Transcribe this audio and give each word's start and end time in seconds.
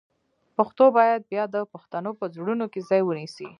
پښتو 0.57 0.85
باید 0.97 1.21
بیا 1.31 1.43
د 1.55 1.57
پښتنو 1.73 2.11
په 2.19 2.25
زړونو 2.35 2.65
کې 2.73 2.81
ځای 2.89 3.01
ونیسي. 3.05 3.47